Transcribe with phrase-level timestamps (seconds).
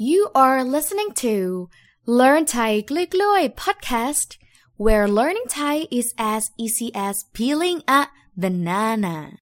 [0.00, 1.68] You are listening to
[2.06, 4.38] Learn Thai Kluay Kluay podcast,
[4.76, 8.06] where learning Thai is as easy as peeling a
[8.36, 9.40] banana.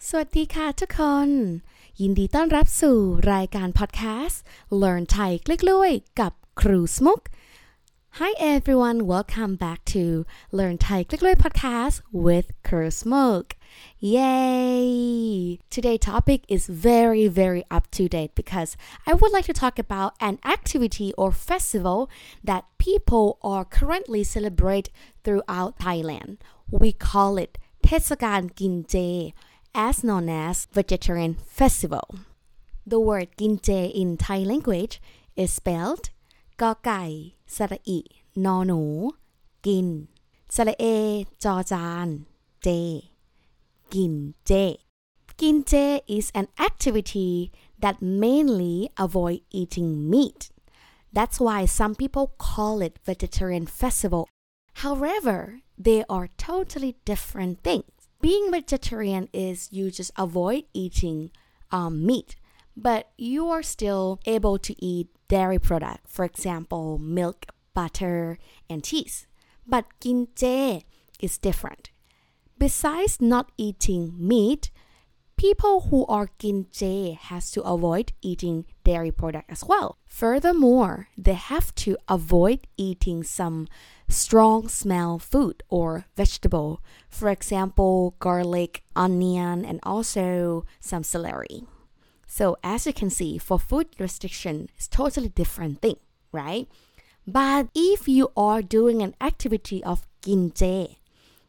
[0.00, 1.62] Swatika tukon.
[4.82, 7.20] Learn Thai กล้วยๆกับครูสมุก
[8.12, 13.54] Hi everyone, welcome back to Learn Thai Kluay Kluay podcast with Kru Smook.
[14.00, 15.60] Yay!
[15.70, 18.76] Today's topic is very, very up to date because
[19.06, 22.10] I would like to talk about an activity or festival
[22.42, 24.90] that people are currently celebrate
[25.22, 26.38] throughout Thailand.
[26.68, 29.32] We call it Tesakan Kinje,
[29.76, 32.18] as known as Vegetarian Festival.
[32.84, 35.00] The word Kinje in Thai language
[35.36, 36.10] is spelled
[36.61, 37.01] กอไก่
[37.55, 37.99] สระอิ
[38.45, 38.81] นอหนู
[39.65, 39.87] กิน
[40.55, 40.85] สระเอ
[41.43, 42.07] จอจาน
[42.61, 42.67] เจ
[43.93, 44.13] กิน
[44.45, 44.51] เจ
[45.39, 45.73] กินเจ
[46.17, 47.51] is an activity
[47.83, 50.41] that mainly avoid eating meat.
[51.11, 54.23] That's why some people call it vegetarian festival.
[54.75, 57.91] However, they are totally different things.
[58.21, 61.31] Being vegetarian is you just avoid eating
[61.71, 62.35] um, meat,
[62.78, 68.38] but you are still able to eat dairy product, for example, milk, butter,
[68.70, 69.26] and cheese.
[69.66, 70.84] But ginje
[71.20, 71.90] is different.
[72.56, 74.70] Besides not eating meat,
[75.36, 79.98] people who are ginje has to avoid eating dairy product as well.
[80.06, 83.66] Furthermore, they have to avoid eating some
[84.08, 91.66] strong smell food or vegetable, for example, garlic, onion, and also some celery.
[92.28, 95.96] So as you can see, for food restriction, it's totally different thing,
[96.30, 96.68] right?
[97.26, 100.96] But if you are doing an activity of ginje,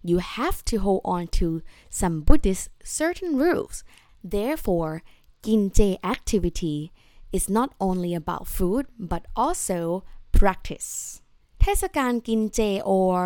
[0.01, 3.83] you have to hold on to some Buddhist certain rules.
[4.23, 5.03] Therefore,
[5.43, 6.93] ginje activity
[7.31, 11.21] is not only about food but also practice.
[11.60, 12.60] เทศกาลกินเจ
[12.98, 13.18] or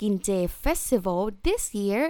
[0.00, 0.30] กินเจ
[0.64, 2.02] festival this year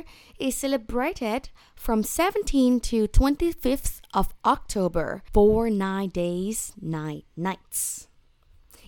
[0.47, 1.43] is celebrated
[1.85, 8.09] from 17 to 25th of October for 9 days, 9 nights.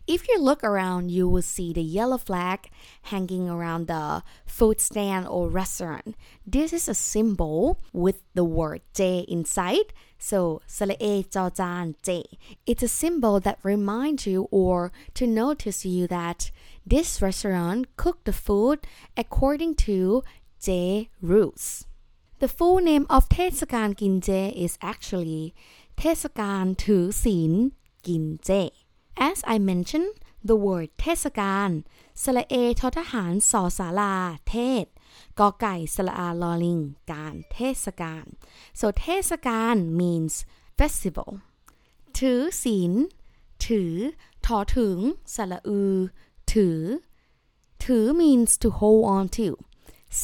[0.08, 2.70] If you look around, you will see the yellow flag
[3.02, 6.16] hanging around the food stand or restaurant.
[6.46, 9.92] This is a symbol with the word J inside.
[10.22, 12.24] So, sala e jan J.
[12.66, 16.50] It's a symbol that reminds you or to notice you that
[16.86, 18.78] this restaurant cooked the food
[19.16, 20.22] according to
[20.60, 21.86] J rules.
[22.40, 24.30] The full name of เทศกาลกินเจ
[24.64, 25.44] is actually
[25.98, 27.52] เทศกาลถือศีล
[28.06, 28.50] กินเจ
[29.30, 30.12] As I mentioned,
[30.48, 31.70] the word เทศกาล
[32.22, 34.16] สระเอทอทหารสอสาลา
[34.48, 34.84] เทศ
[35.38, 36.78] กอไก่สระอาลอลิง
[37.12, 38.24] การเทศกาล
[38.80, 40.34] so เทศกาล means
[40.78, 41.30] festival
[42.18, 42.92] ถือศีล
[43.64, 43.92] ถือ
[44.46, 44.98] ทอถึง
[45.34, 45.96] สระอือ
[46.52, 46.80] ถือ
[47.84, 49.48] ถือ means to hold on to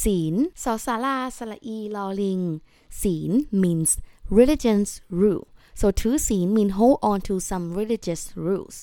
[0.01, 2.41] ศีลสอสาลาสระอีลอลิง
[3.01, 3.31] ศีล
[3.61, 3.91] means
[4.37, 4.91] religion's
[5.21, 5.45] rule
[5.79, 8.77] so ถือศีล mean hold on to some religious rules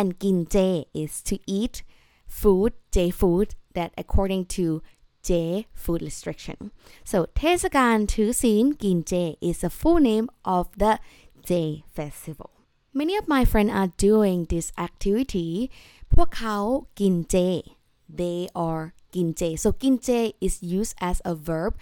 [0.00, 0.56] and กินเจ
[1.02, 1.76] is to eat
[2.38, 4.66] food J food that according to
[5.28, 5.30] J
[5.82, 6.58] food restriction
[7.10, 9.12] so เทศกาลถือศีลกินเจ
[9.48, 10.92] is the full name of the
[11.48, 11.50] J
[11.96, 12.50] festival
[13.00, 15.48] many of my friends are doing this activity
[16.12, 16.58] พวกเขา
[17.00, 17.36] กินเจ
[18.20, 18.84] they are
[19.14, 20.08] กินเจ so กินเจ
[20.46, 21.72] is used as a verb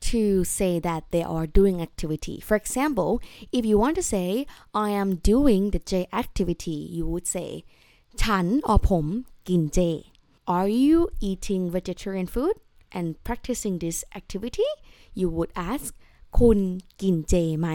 [0.00, 2.40] to say that they are doing activity.
[2.40, 3.20] For example,
[3.52, 7.50] if you want to say I am doing the J activity, you would say
[8.22, 9.06] ฉัน or ผม
[9.48, 9.78] กินเจ
[10.56, 10.96] Are you
[11.28, 12.54] eating vegetarian food
[12.98, 14.68] and practicing this activity?
[15.20, 15.88] You would ask
[16.38, 16.58] คุณ
[17.02, 17.68] กินเจไหม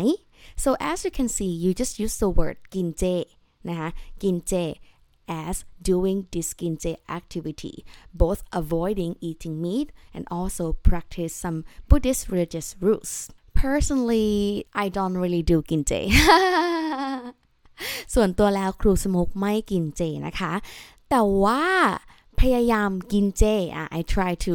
[0.63, 3.03] So as you can see, you just use the word กินเจ
[3.69, 3.89] นะคะ
[4.23, 4.53] กินเจ
[5.27, 12.75] as doing this ginje activity, both avoiding eating meat and also practice some Buddhist religious
[12.79, 13.29] rules.
[13.53, 16.01] Personally, I don't really do ginje.
[18.13, 20.53] ส่วนตัวแล้วครูสมุกไม่กินเจนะคะ
[21.09, 21.63] แต่ว่า
[22.39, 23.43] พยายามกินเจ
[23.97, 24.53] I try to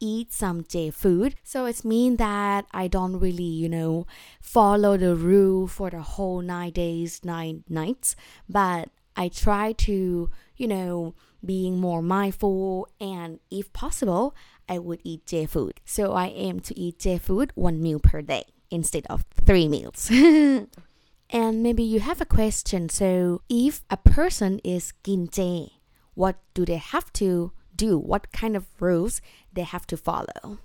[0.00, 1.36] eat some J food.
[1.44, 4.06] So it's mean that I don't really, you know,
[4.40, 8.16] follow the rule for the whole nine days, nine nights.
[8.48, 11.14] But I try to, you know,
[11.44, 14.34] being more mindful and if possible,
[14.68, 15.80] I would eat J food.
[15.84, 20.10] So I aim to eat J food one meal per day instead of three meals.
[21.30, 22.88] and maybe you have a question.
[22.88, 25.70] So if a person is ginje,
[26.14, 29.21] what do they have to do, what kind of rules
[29.53, 30.59] they have to follow.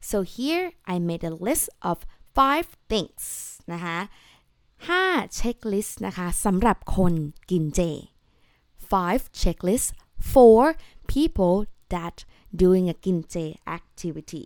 [0.00, 1.96] So here I made a list of
[2.34, 3.24] five things
[3.72, 3.98] นะคะ
[4.88, 7.14] 5 checklist นะคะสำหรับคน
[7.50, 7.80] กินเจ
[8.90, 9.90] five checklists
[10.32, 10.60] for
[11.14, 11.56] people
[11.94, 12.16] that
[12.62, 13.36] doing a กินเจ
[13.76, 14.44] activity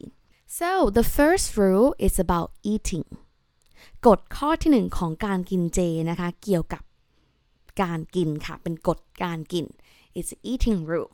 [0.59, 3.07] so the first rule is about eating
[4.07, 6.83] กฎข้อที่หนึ่งของการกินเจนะคะเกี่ยวกับ
[7.83, 9.67] การกินค่ะเป็นกฎการกิน
[10.19, 11.13] it's eating rule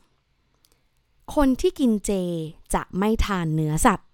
[1.33, 2.11] คนที่กินเจ
[2.73, 4.09] จะไม่ทานเนื้อสัตว์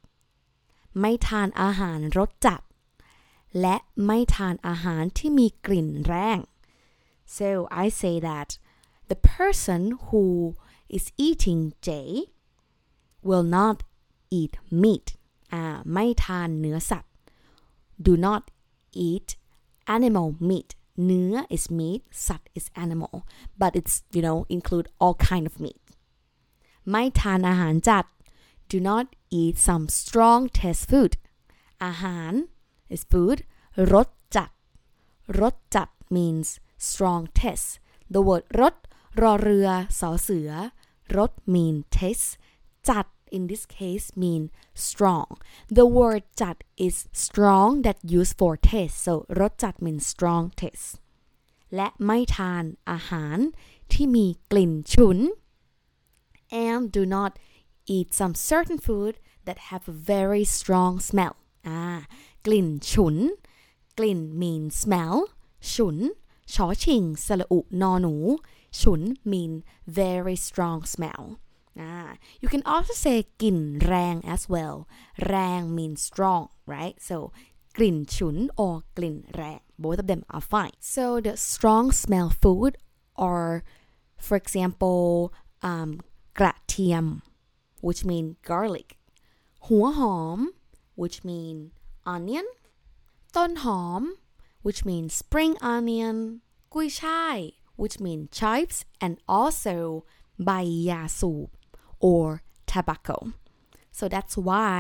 [1.00, 2.62] ไม่ทานอาหารรสจัด
[3.62, 3.76] และ
[4.06, 6.40] ไม่ทานอาหารที่มีกลิ่นแรง
[7.38, 7.50] so
[7.84, 8.50] I say that
[9.10, 10.26] the person who
[10.98, 11.90] is eating J
[13.28, 13.78] will not
[14.40, 14.54] eat
[14.84, 15.08] meat
[15.94, 17.14] ไม่ทานเนื้อสัตว์
[18.06, 18.42] do not
[19.08, 19.30] eat
[19.96, 20.70] animal meat
[21.06, 23.16] เนื้อ is meat สัตว์ is animal
[23.62, 25.82] but it's you know include all kind of meat
[26.90, 28.06] ไม่ทานอาหารจัด
[28.72, 29.06] do not
[29.40, 31.14] eat some strong taste food
[31.84, 32.34] อาหาร
[32.94, 33.38] is food
[33.94, 34.50] รสจัด
[35.40, 36.48] รสจัด means
[36.90, 37.72] strong taste
[38.14, 38.76] the word รส
[39.22, 39.70] รอเรือ
[40.00, 40.52] สอเสือ
[41.18, 42.30] รส mean taste
[42.90, 43.06] จัด
[43.36, 44.44] in this case mean
[44.88, 45.30] strong
[45.78, 46.56] the word จัด
[46.86, 46.96] is
[47.26, 50.90] strong that used for taste so รสจัด means strong taste
[51.76, 53.38] และไม่ทานอาหาร
[53.92, 55.20] ที่มีกลิ่นฉุน
[56.51, 57.39] and do not
[57.87, 59.15] eat some certain food
[59.47, 61.35] that have a very strong smell
[61.69, 61.81] อ่า
[62.47, 63.17] กลิ่นฉุน
[63.99, 65.17] กลิ่น mean smell
[65.73, 65.99] ฉุน
[66.53, 68.15] ชอชิงสระอุนอหนู
[68.81, 69.01] ฉุน
[69.31, 69.53] mean
[70.01, 71.25] very strong smell
[71.79, 74.77] Ah, you can also say กลิ่นแรง as well
[75.27, 76.45] แรง means strong
[76.75, 77.17] right so
[77.77, 82.73] กลิ่นฉุน or กลิ่นแรง both of them are fine so the strong smell food
[83.29, 83.53] are
[84.27, 85.03] for example
[85.71, 85.91] um,
[86.39, 87.07] กระเทียม
[87.87, 88.89] which mean garlic
[89.67, 90.39] หัวหอม
[91.01, 91.57] which mean
[92.15, 92.47] onion
[93.37, 94.03] ต้นหอม
[94.65, 96.17] which means spring onion
[96.75, 97.39] กุยช่าย
[97.81, 99.77] which mean chives and also
[100.45, 100.51] ใบ
[100.89, 101.49] ยาสูบ
[102.07, 102.27] or
[102.71, 103.17] tobacco
[103.99, 104.79] so that's why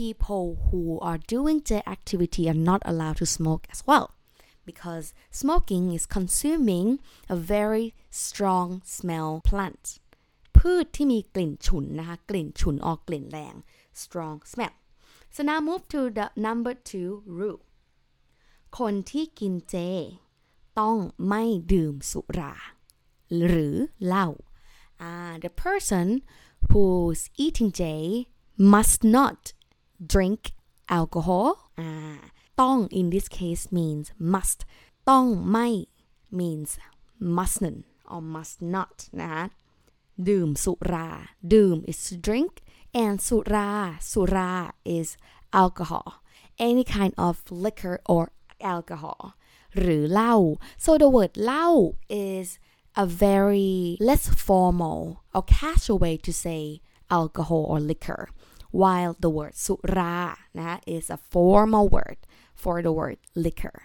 [0.00, 4.06] people who are doing the activity are not allowed to smoke as well
[4.70, 6.88] because smoking is consuming
[7.34, 9.84] a very strong smell plant
[10.57, 13.55] พืชที่มีกลิ่นฉุนนะคะ กลิ่นฉุนออกกลิ่นแรง
[14.01, 14.75] strong smell
[15.33, 17.09] so now move to the number two
[17.39, 17.61] rule
[18.77, 19.75] คนที่กินเจ
[20.79, 21.43] ต้องไม่
[21.73, 22.53] ดื่มสุรา
[23.45, 23.75] หรือ
[24.05, 24.27] เหล้า
[25.07, 26.07] uh, the person
[26.69, 27.83] who's eating J
[28.73, 29.39] must not
[30.13, 30.41] drink
[30.97, 31.49] alcohol
[31.79, 31.91] อ่า
[32.61, 34.59] ต้อง in this case means must
[35.09, 35.67] ต้องไม่
[36.39, 36.71] means
[37.37, 37.81] mustn't
[38.13, 39.43] or must not นะคะ
[40.28, 41.08] ดื่มสุรา
[41.52, 42.52] ดื่ม is to drink
[43.02, 43.70] and สุรา
[44.10, 44.52] สุรา
[44.96, 45.08] is
[45.62, 46.08] alcohol
[46.68, 47.34] any kind of
[47.64, 48.24] liquor or
[48.74, 49.22] alcohol
[49.78, 50.34] หรือเหล้า
[50.84, 51.68] so the word เหล้า
[52.30, 52.46] is
[53.04, 53.74] a very
[54.08, 55.00] less formal
[55.34, 56.62] or casual way to say
[57.18, 58.22] alcohol or liquor
[58.80, 60.18] while the word สุรา
[60.58, 62.18] นะ is a formal word
[62.62, 63.78] for the word liquor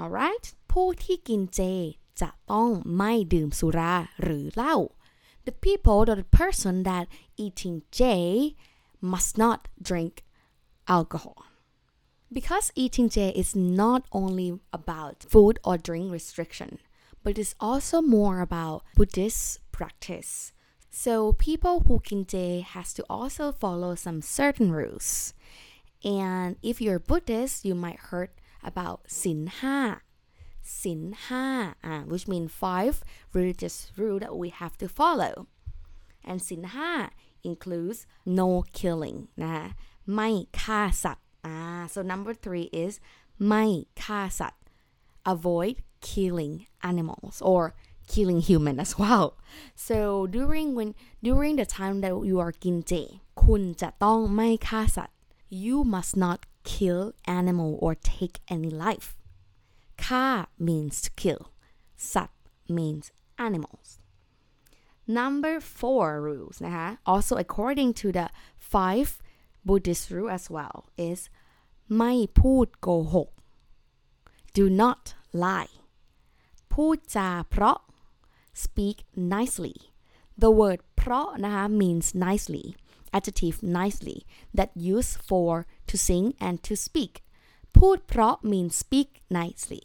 [0.00, 1.60] alright ผู้ที่กินเจ
[2.20, 4.76] จะต้องไม่ดื่มสุรา หรือเหล้า
[5.45, 7.07] the people or the person that
[7.37, 8.55] eating J
[8.99, 10.23] must not drink
[10.87, 11.45] alcohol.
[12.31, 16.79] Because eating J is not only about food or drink restriction,
[17.23, 20.51] but it's also more about Buddhist practice.
[20.89, 25.33] So people who can J has to also follow some certain rules.
[26.03, 28.29] And if you're Buddhist, you might heard
[28.63, 30.01] about Sin Ha.
[30.64, 35.46] Sin Ha, uh, which means five religious rules that we have to follow.
[36.24, 37.10] And Sin Ha
[37.50, 38.06] includes
[38.40, 39.66] no killing นะคะ
[40.14, 40.28] ไม่
[40.62, 42.92] ฆ่าสัตว์ ah so number three is
[43.48, 43.64] ไม่
[44.04, 44.62] ฆ่าสัตว์
[45.34, 45.74] avoid
[46.10, 46.54] killing
[46.90, 47.62] animals or
[48.12, 49.26] killing human as well
[49.88, 49.98] so
[50.36, 50.90] during when
[51.28, 52.92] during the time that you are กินเจ
[53.44, 55.16] คุณจะต้องไม่ฆ่าสัตว์
[55.64, 56.38] you must not
[56.72, 57.00] kill
[57.38, 59.08] animal or take any life
[60.04, 60.28] ฆ่า
[60.66, 61.42] means to kill
[62.12, 62.40] สัตว์
[62.76, 63.04] means
[63.46, 63.88] animals
[65.18, 68.26] Number four rules นะคะ also according to the
[68.72, 69.08] five
[69.66, 70.78] Buddhist rule as well
[71.10, 71.20] is
[71.98, 73.30] ไม่พูดโกหก
[74.58, 75.02] do not
[75.44, 75.74] lie
[76.72, 77.78] พูดจาเพราะ
[78.64, 78.96] speak
[79.34, 79.76] nicely
[80.42, 82.66] the word เพราะนะคะ means nicely
[83.16, 84.18] adjective nicely
[84.58, 85.50] that used for
[85.88, 87.14] to sing and to speak
[87.78, 89.84] พูดเพราะ means speak nicely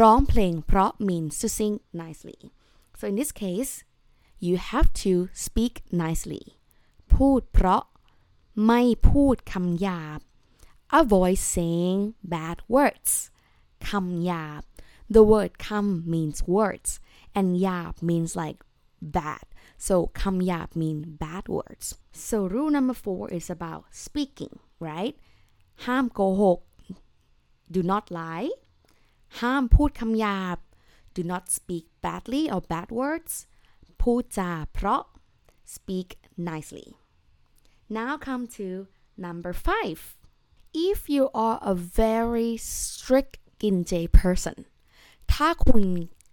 [0.00, 2.40] ร้องเพลงเพราะ means to sing nicely
[2.98, 3.72] so in this case
[4.46, 5.12] you have to
[5.46, 6.44] speak nicely
[7.14, 7.82] พูดเพราะ
[8.66, 10.20] ไม่พูดคำหยาบ
[11.00, 12.00] avoid saying
[12.34, 13.12] bad words
[13.88, 14.62] คำหยาบ
[15.14, 16.90] the word คำ means words
[17.38, 18.58] and หยาบ means like
[19.16, 19.44] bad
[19.86, 21.86] so คำหยาบ mean bad words
[22.26, 24.54] so rule number four is about speaking
[24.88, 25.14] right
[25.85, 26.59] ห้ามโกหก
[27.73, 28.49] do not lie
[29.41, 30.57] ห้ามพูดคำหยาบ
[31.15, 33.33] do not speak badly or bad words
[34.01, 35.03] พูดจาเพราะ
[35.75, 36.09] speak
[36.49, 36.87] nicely
[37.97, 38.67] now come to
[39.25, 39.99] number five
[40.89, 44.57] if you are a very strict กินเจ person
[45.33, 45.85] ถ้าคุณ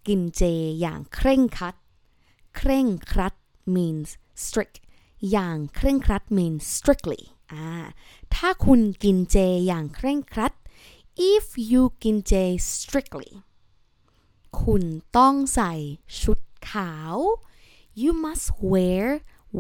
[0.06, 0.42] กินเจ
[0.80, 1.76] อย่างเคร่งครัด
[2.56, 3.34] เคร่งครัด
[3.74, 4.08] means
[4.44, 4.76] strict
[5.30, 7.65] อย่างเคร่งครัด means strictly อ่า
[8.35, 9.37] ถ้าคุณกินเจ
[9.67, 10.53] อย่างเคร่งครัด
[11.33, 12.33] if you กินเจ
[12.73, 13.31] strictly
[14.61, 14.83] คุณ
[15.17, 15.73] ต้องใส่
[16.21, 16.39] ชุด
[16.69, 17.15] ขาว
[18.01, 19.05] you must wear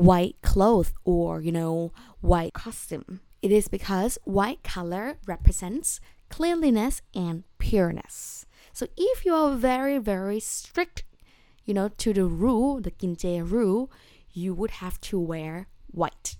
[0.07, 1.75] white clothes or you know
[2.29, 3.09] white costume
[3.45, 5.89] it is because white color represents
[6.35, 8.45] cleanliness and pureness
[8.77, 10.97] so if you are very very strict
[11.65, 13.83] you know to the rule the kinje rule
[14.33, 15.67] you would have to wear
[16.01, 16.35] white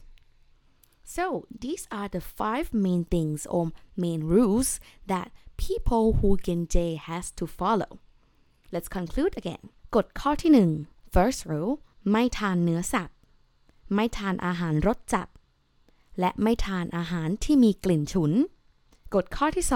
[1.15, 1.25] So
[1.63, 3.65] these are the five main things or
[4.03, 4.69] main rules
[5.13, 5.29] that
[5.67, 7.91] people who kinje has to follow
[8.73, 9.63] let's conclude again
[9.97, 10.53] กฎข้อที่
[10.87, 11.75] 1 first rule
[12.11, 13.17] ไม่ทานเนื้อสัตว์
[13.95, 15.29] ไม่ทานอาหารรสจัด
[16.21, 18.33] และไม่ทานอาหารที่มีกลิ่นฉุน
[19.15, 19.67] กฎข้อที่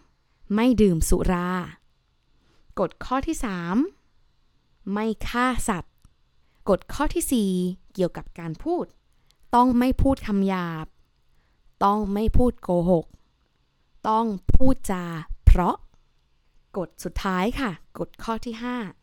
[0.00, 1.50] 2 ไม่ดื่มสุรา
[2.80, 3.36] กฎข้อที่
[4.14, 5.92] 3 ไม่ฆ่าสัตว์
[6.68, 8.84] กฎข้อที่ 4 เกี่ยวกับการพูด
[9.54, 10.86] ต้องไม่พูดคำหยาบ
[11.84, 13.06] ต้องไม่พูดโกหก
[14.08, 15.04] ต้องพูดจา
[15.46, 15.76] เพราะ
[16.76, 18.54] กฎสุดท้ายค่ะ กฎข้อที่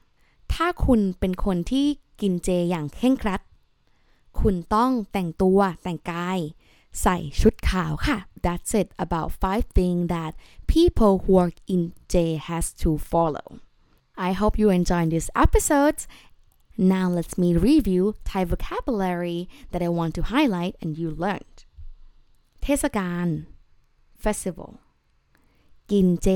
[0.01, 1.87] 5 ถ้าคุณเป็นคนที่
[2.21, 3.41] กินเจอย่างเคร่งครัด
[4.39, 6.39] คุณต้องแต่งตัวแต่งกาย
[7.01, 10.31] ใส่ชุดขาวค่ะ That's it about five things that
[10.75, 11.81] people who work in
[12.13, 12.15] J
[12.47, 13.47] has to follow
[14.27, 15.99] I hope you enjoyed this episode
[16.78, 21.58] now let's me review Thai vocabulary that I want to highlight and you learned
[22.62, 23.26] เทศกาล
[24.24, 24.70] festival
[25.90, 26.28] กินเจ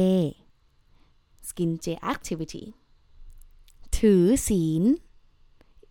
[1.49, 2.65] skin J activity
[3.97, 4.85] ถือศีล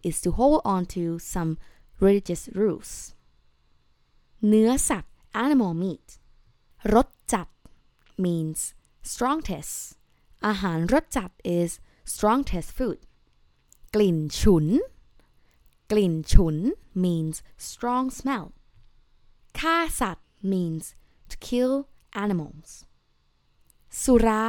[0.09, 1.03] is to hold on to
[1.33, 1.51] some
[2.05, 2.91] religious rules
[4.47, 5.15] เนื้อสัตว์
[5.45, 6.07] animal meat
[6.93, 7.47] รสจัด
[8.23, 8.59] means
[9.11, 9.77] strong taste
[10.45, 11.71] อาหารรสจัด is
[12.13, 12.99] strong taste food
[13.92, 14.80] Glin chun.
[16.94, 18.46] Means strong smell.
[19.58, 20.84] ฆ่าสัตว์ means
[21.30, 21.74] to kill
[22.24, 22.68] animals.
[24.00, 24.42] Sura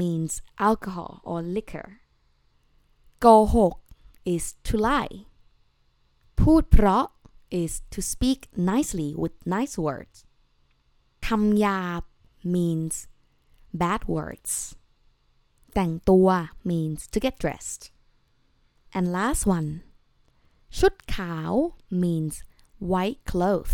[0.00, 1.88] means alcohol or liquor.
[3.24, 3.78] Gohok
[4.24, 5.26] is to lie.
[6.34, 6.66] Put
[7.50, 10.24] is to speak nicely with nice words.
[11.20, 12.02] Kamyab
[12.42, 13.06] means
[13.72, 14.74] bad words.
[15.74, 17.92] Tangtua means to get dressed.
[18.95, 19.69] and last one
[20.77, 21.51] ชุดขาว
[22.01, 22.35] means
[22.91, 23.73] white cloth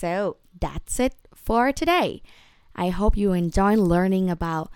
[0.00, 0.12] so
[0.62, 1.14] that's it
[1.46, 2.10] for today
[2.84, 4.66] I hope you enjoy learning about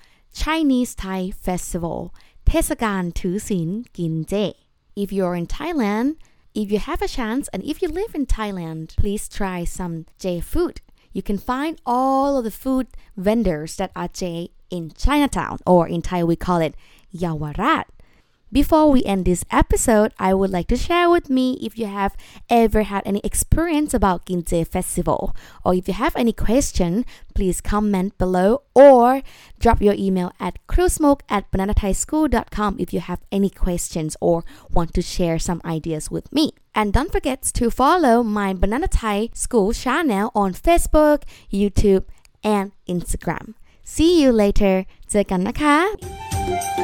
[0.40, 1.98] Chinese Thai festival
[2.48, 4.34] เทศกาลถือศีลกินเจ
[5.02, 6.08] if you're in Thailand
[6.60, 10.24] if you have a chance and if you live in Thailand please try some J
[10.52, 10.76] food
[11.16, 12.86] you can find all of the food
[13.26, 14.22] vendors that are J
[14.76, 16.74] in Chinatown or in Thai we call it
[17.22, 17.86] Yawarat
[18.52, 22.16] before we end this episode, I would like to share with me if you have
[22.48, 27.04] ever had any experience about Ginze Festival or if you have any question,
[27.34, 29.22] please comment below or
[29.58, 35.02] drop your email at crewsmoke at bananathaischool.com if you have any questions or want to
[35.02, 36.52] share some ideas with me.
[36.74, 42.04] And don't forget to follow my Banana Thai School channel on Facebook, YouTube,
[42.42, 43.54] and Instagram.
[43.84, 44.86] See you later.
[45.10, 46.81] เจอกันนะคะ